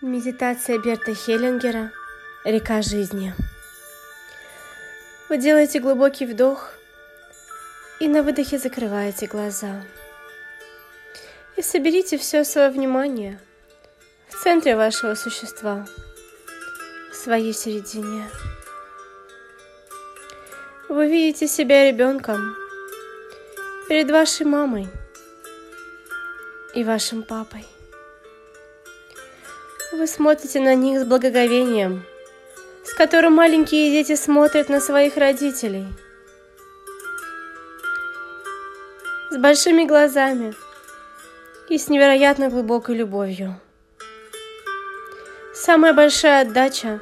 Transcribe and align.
Медитация 0.00 0.78
Берта 0.78 1.12
Хеллингера 1.12 1.90
«Река 2.44 2.82
жизни». 2.82 3.34
Вы 5.28 5.38
делаете 5.38 5.80
глубокий 5.80 6.24
вдох 6.24 6.74
и 7.98 8.06
на 8.06 8.22
выдохе 8.22 8.58
закрываете 8.58 9.26
глаза. 9.26 9.82
И 11.56 11.62
соберите 11.62 12.16
все 12.16 12.44
свое 12.44 12.70
внимание 12.70 13.40
в 14.28 14.40
центре 14.40 14.76
вашего 14.76 15.16
существа, 15.16 15.84
в 17.10 17.16
своей 17.16 17.52
середине. 17.52 18.28
Вы 20.88 21.10
видите 21.10 21.48
себя 21.48 21.90
ребенком 21.90 22.54
перед 23.88 24.08
вашей 24.12 24.46
мамой 24.46 24.86
и 26.72 26.84
вашим 26.84 27.24
папой. 27.24 27.66
Вы 29.90 30.06
смотрите 30.06 30.60
на 30.60 30.74
них 30.74 31.00
с 31.00 31.04
благоговением, 31.04 32.04
с 32.84 32.92
которым 32.92 33.32
маленькие 33.32 33.90
дети 33.90 34.16
смотрят 34.16 34.68
на 34.68 34.80
своих 34.80 35.16
родителей. 35.16 35.86
С 39.30 39.38
большими 39.38 39.84
глазами 39.86 40.54
и 41.70 41.78
с 41.78 41.88
невероятно 41.88 42.50
глубокой 42.50 42.96
любовью. 42.96 43.58
Самая 45.54 45.94
большая 45.94 46.42
отдача, 46.42 47.00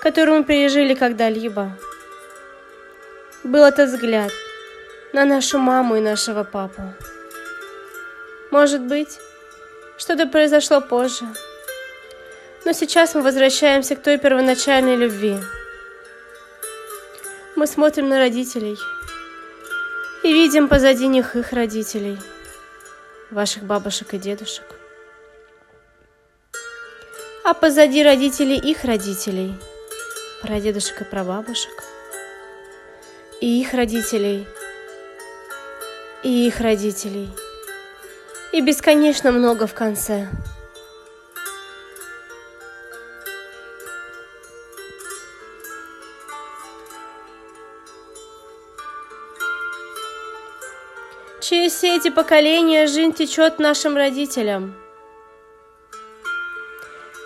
которую 0.00 0.38
мы 0.38 0.44
пережили 0.44 0.94
когда-либо, 0.94 1.78
был 3.44 3.64
этот 3.64 3.90
взгляд 3.90 4.32
на 5.12 5.26
нашу 5.26 5.58
маму 5.58 5.96
и 5.96 6.00
нашего 6.00 6.42
папу. 6.42 6.94
Может 8.50 8.80
быть, 8.80 9.18
что-то 9.98 10.26
произошло 10.26 10.80
позже– 10.80 11.26
но 12.68 12.74
сейчас 12.74 13.14
мы 13.14 13.22
возвращаемся 13.22 13.96
к 13.96 14.02
той 14.02 14.18
первоначальной 14.18 14.94
любви. 14.94 15.38
Мы 17.56 17.66
смотрим 17.66 18.10
на 18.10 18.18
родителей 18.18 18.76
и 20.22 20.30
видим 20.30 20.68
позади 20.68 21.06
них 21.06 21.34
их 21.34 21.54
родителей, 21.54 22.18
ваших 23.30 23.62
бабушек 23.62 24.12
и 24.12 24.18
дедушек. 24.18 24.66
А 27.42 27.54
позади 27.54 28.04
родителей 28.04 28.58
их 28.58 28.84
родителей, 28.84 29.54
прадедушек 30.42 31.00
и 31.00 31.04
прабабушек, 31.04 31.72
и 33.40 33.62
их 33.62 33.72
родителей, 33.72 34.46
и 36.22 36.46
их 36.46 36.60
родителей, 36.60 37.30
и 38.52 38.60
бесконечно 38.60 39.32
много 39.32 39.66
в 39.66 39.72
конце– 39.72 40.28
Через 51.40 51.74
все 51.74 51.96
эти 51.96 52.10
поколения 52.10 52.88
жизнь 52.88 53.12
течет 53.12 53.60
нашим 53.60 53.96
родителям, 53.96 54.74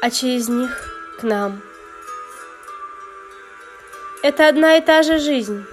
а 0.02 0.10
через 0.10 0.50
них 0.50 0.70
к 1.19 1.22
нам. 1.22 1.62
Это 4.22 4.48
одна 4.48 4.77
и 4.77 4.82
та 4.82 5.02
же 5.02 5.19
жизнь. 5.19 5.64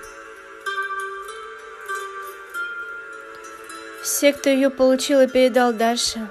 Все, 4.01 4.31
кто 4.31 4.49
ее 4.49 4.69
получил 4.69 5.19
и 5.19 5.27
передал 5.27 5.73
дальше, 5.73 6.29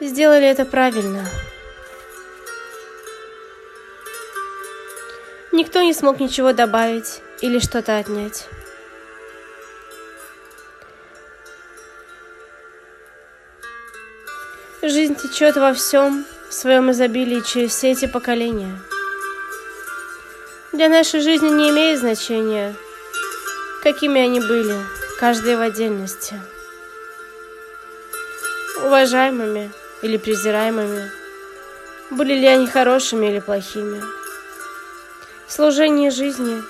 сделали 0.00 0.48
это 0.48 0.64
правильно. 0.64 1.24
Никто 5.52 5.80
не 5.80 5.94
смог 5.94 6.18
ничего 6.18 6.52
добавить 6.52 7.22
или 7.40 7.60
что-то 7.60 7.98
отнять. 7.98 8.48
Жизнь 14.82 15.14
течет 15.14 15.56
во 15.56 15.74
всем 15.74 16.24
в 16.48 16.54
своем 16.54 16.90
изобилии 16.90 17.42
через 17.42 17.72
все 17.72 17.90
эти 17.90 18.06
поколения. 18.06 18.80
Для 20.72 20.88
нашей 20.88 21.20
жизни 21.20 21.50
не 21.50 21.68
имеет 21.68 22.00
значения, 22.00 22.74
какими 23.82 24.22
они 24.22 24.40
были, 24.40 24.74
каждый 25.18 25.56
в 25.56 25.60
отдельности. 25.60 26.40
Уважаемыми 28.82 29.70
или 30.00 30.16
презираемыми, 30.16 31.10
были 32.10 32.32
ли 32.32 32.46
они 32.46 32.66
хорошими 32.66 33.26
или 33.26 33.40
плохими. 33.40 34.00
В 35.46 35.52
служении 35.52 36.08
жизни 36.08 36.62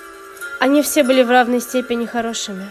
они 0.59 0.83
все 0.83 1.05
были 1.05 1.23
в 1.23 1.31
равной 1.31 1.61
степени 1.61 2.07
хорошими. 2.07 2.69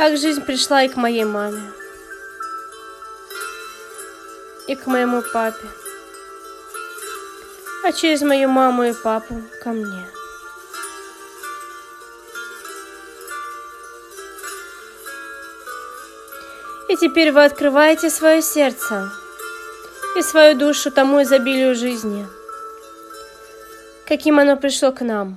Так 0.00 0.16
жизнь 0.16 0.40
пришла 0.40 0.82
и 0.82 0.88
к 0.88 0.96
моей 0.96 1.24
маме, 1.24 1.60
и 4.66 4.74
к 4.74 4.86
моему 4.86 5.22
папе, 5.30 5.66
а 7.84 7.92
через 7.92 8.22
мою 8.22 8.48
маму 8.48 8.84
и 8.84 8.94
папу 8.94 9.42
ко 9.62 9.68
мне. 9.68 10.06
И 16.88 16.96
теперь 16.96 17.30
вы 17.30 17.44
открываете 17.44 18.08
свое 18.08 18.40
сердце 18.40 19.12
и 20.16 20.22
свою 20.22 20.56
душу 20.56 20.90
тому 20.90 21.22
изобилию 21.24 21.74
жизни, 21.74 22.26
каким 24.08 24.38
оно 24.38 24.56
пришло 24.56 24.92
к 24.92 25.02
нам, 25.02 25.36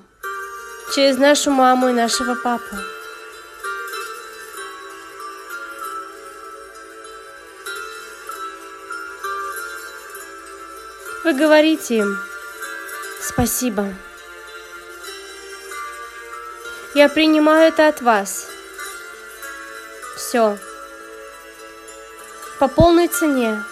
через 0.95 1.17
нашу 1.17 1.51
маму 1.51 1.89
и 1.89 1.91
нашего 1.91 2.35
папу. 2.35 2.77
Вы 11.23 11.33
говорите 11.33 11.99
им 11.99 12.19
спасибо. 13.21 13.93
Я 16.95 17.07
принимаю 17.07 17.69
это 17.69 17.87
от 17.87 18.01
вас. 18.01 18.49
Все. 20.17 20.57
По 22.59 22.67
полной 22.67 23.07
цене, 23.07 23.63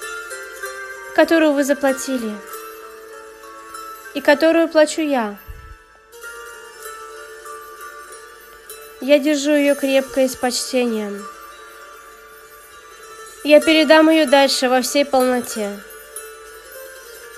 которую 1.14 1.52
вы 1.52 1.66
заплатили 1.66 2.34
и 4.14 4.22
которую 4.22 4.70
плачу 4.70 5.02
я. 5.02 5.36
Я 9.02 9.20
держу 9.20 9.52
ее 9.52 9.76
крепко 9.76 10.22
и 10.22 10.30
с 10.30 10.38
почтением. 10.38 11.22
Я 13.44 13.60
передам 13.60 14.10
ее 14.10 14.26
дальше 14.26 14.70
во 14.70 14.82
всей 14.82 15.04
полноте 15.04 15.78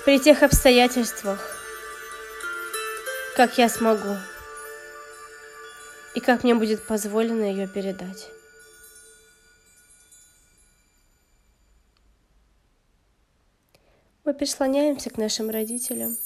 при 0.04 0.18
тех 0.18 0.42
обстоятельствах, 0.42 1.40
как 3.36 3.56
я 3.56 3.70
смогу 3.70 4.16
и 6.14 6.20
как 6.20 6.44
мне 6.44 6.54
будет 6.54 6.86
позволено 6.86 7.44
ее 7.44 7.66
передать. 7.66 8.28
Мы 14.24 14.34
прислоняемся 14.34 15.10
к 15.10 15.16
нашим 15.16 15.50
родителям, 15.50 16.16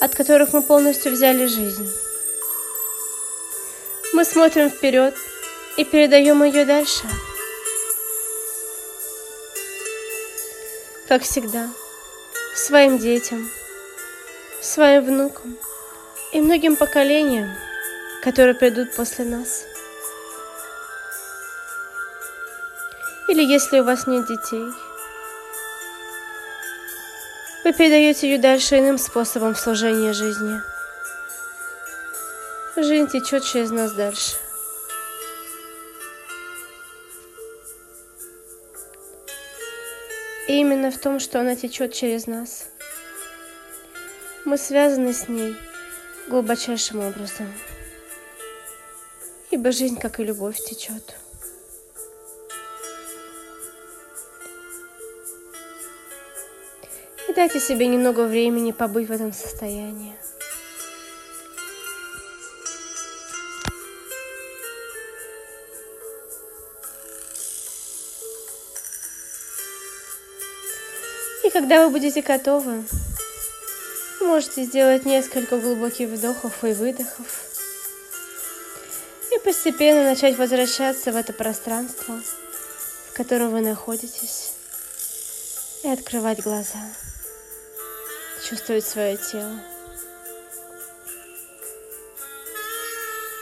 от 0.00 0.14
которых 0.14 0.52
мы 0.54 0.62
полностью 0.62 1.12
взяли 1.12 1.46
жизнь. 1.46 1.88
Мы 4.14 4.24
смотрим 4.24 4.70
вперед 4.70 5.14
и 5.76 5.84
передаем 5.84 6.42
ее 6.44 6.64
дальше. 6.64 7.04
Как 11.12 11.24
всегда, 11.24 11.68
своим 12.56 12.96
детям, 12.96 13.46
своим 14.62 15.04
внукам 15.04 15.58
и 16.32 16.40
многим 16.40 16.74
поколениям, 16.74 17.50
которые 18.22 18.54
придут 18.54 18.96
после 18.96 19.26
нас. 19.26 19.66
Или 23.28 23.42
если 23.44 23.80
у 23.80 23.84
вас 23.84 24.06
нет 24.06 24.26
детей, 24.26 24.64
вы 27.62 27.74
передаете 27.74 28.30
ее 28.30 28.38
дальше 28.38 28.78
иным 28.78 28.96
способом 28.96 29.54
служения 29.54 30.14
жизни. 30.14 30.62
Жизнь 32.74 33.08
течет 33.08 33.44
через 33.44 33.70
нас 33.70 33.92
дальше. 33.92 34.36
И 40.48 40.58
именно 40.58 40.90
в 40.90 40.98
том, 40.98 41.20
что 41.20 41.40
она 41.40 41.54
течет 41.54 41.92
через 41.92 42.26
нас. 42.26 42.66
Мы 44.44 44.58
связаны 44.58 45.12
с 45.12 45.28
ней 45.28 45.54
глубочайшим 46.28 47.00
образом. 47.00 47.52
Ибо 49.50 49.70
жизнь, 49.70 49.98
как 49.98 50.18
и 50.18 50.24
любовь, 50.24 50.58
течет. 50.58 51.16
И 57.28 57.34
дайте 57.34 57.60
себе 57.60 57.86
немного 57.86 58.26
времени 58.26 58.72
побыть 58.72 59.08
в 59.08 59.12
этом 59.12 59.32
состоянии. 59.32 60.14
Когда 71.52 71.84
вы 71.84 71.90
будете 71.90 72.22
готовы, 72.22 72.82
вы 74.20 74.26
можете 74.26 74.64
сделать 74.64 75.04
несколько 75.04 75.58
глубоких 75.58 76.08
вдохов 76.08 76.64
и 76.64 76.72
выдохов. 76.72 77.46
И 79.34 79.38
постепенно 79.44 80.04
начать 80.04 80.38
возвращаться 80.38 81.12
в 81.12 81.16
это 81.16 81.32
пространство, 81.32 82.20
в 83.10 83.16
котором 83.16 83.50
вы 83.50 83.60
находитесь, 83.60 84.52
и 85.82 85.88
открывать 85.88 86.42
глаза, 86.42 86.80
чувствовать 88.48 88.86
свое 88.86 89.16
тело. 89.16 89.71